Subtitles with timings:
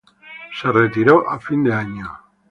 [0.59, 2.11] Se retiró a fin de año.